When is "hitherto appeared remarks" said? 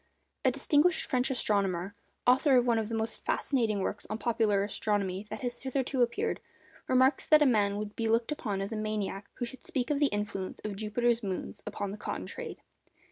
5.61-7.27